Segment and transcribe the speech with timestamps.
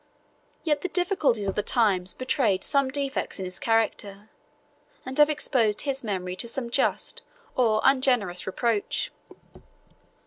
[0.63, 4.29] Yet the difficulties of the times betrayed some defects in his character;
[5.05, 7.21] and have exposed his memory to some just
[7.55, 9.11] or ungenerous reproach.